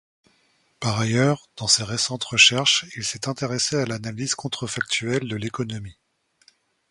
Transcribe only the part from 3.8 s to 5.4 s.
l'analyse contrefactuelle de